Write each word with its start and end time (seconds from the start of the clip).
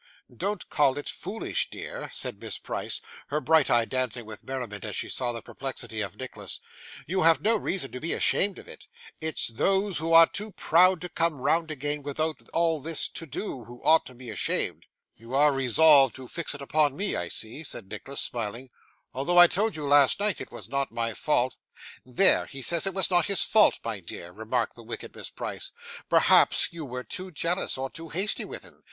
'Don't 0.35 0.67
call 0.67 0.97
it 0.97 1.07
foolish, 1.07 1.69
dear,' 1.69 2.09
said 2.11 2.41
Miss 2.41 2.57
Price: 2.57 3.01
her 3.27 3.39
bright 3.39 3.69
eye 3.69 3.85
dancing 3.85 4.25
with 4.25 4.43
merriment 4.43 4.83
as 4.83 4.95
she 4.95 5.09
saw 5.09 5.31
the 5.31 5.43
perplexity 5.43 6.01
of 6.01 6.15
Nicholas; 6.15 6.59
'you 7.05 7.21
have 7.21 7.39
no 7.41 7.55
reason 7.55 7.91
to 7.91 7.99
be 7.99 8.11
ashamed 8.11 8.57
of 8.57 8.67
it. 8.67 8.87
It's 9.19 9.49
those 9.49 9.99
who 9.99 10.11
are 10.13 10.25
too 10.25 10.53
proud 10.53 11.01
to 11.01 11.09
come 11.09 11.35
round 11.39 11.69
again, 11.69 12.01
without 12.01 12.37
all 12.51 12.81
this 12.81 13.07
to 13.09 13.27
do, 13.27 13.63
that 13.63 13.87
ought 13.87 14.07
to 14.07 14.15
be 14.15 14.31
ashamed.' 14.31 14.87
'You 15.17 15.35
are 15.35 15.53
resolved 15.53 16.15
to 16.15 16.27
fix 16.27 16.55
it 16.55 16.63
upon 16.63 16.95
me, 16.95 17.15
I 17.15 17.27
see,' 17.27 17.63
said 17.63 17.87
Nicholas, 17.87 18.21
smiling, 18.21 18.71
'although 19.13 19.37
I 19.37 19.45
told 19.45 19.75
you, 19.75 19.87
last 19.87 20.19
night, 20.19 20.41
it 20.41 20.51
was 20.51 20.67
not 20.67 20.91
my 20.91 21.13
fault.' 21.13 21.57
'There; 22.03 22.47
he 22.47 22.63
says 22.63 22.87
it 22.87 22.95
was 22.95 23.11
not 23.11 23.27
his 23.27 23.43
fault, 23.43 23.77
my 23.85 23.99
dear,' 23.99 24.31
remarked 24.31 24.75
the 24.75 24.81
wicked 24.81 25.15
Miss 25.15 25.29
Price. 25.29 25.71
'Perhaps 26.09 26.69
you 26.71 26.85
were 26.85 27.03
too 27.03 27.29
jealous, 27.29 27.77
or 27.77 27.87
too 27.91 28.09
hasty 28.09 28.45
with 28.45 28.63
him? 28.63 28.79